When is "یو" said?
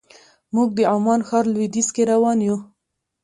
2.47-2.57